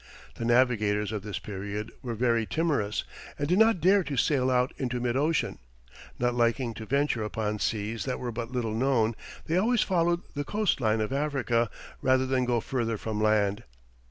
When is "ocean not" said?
5.15-6.33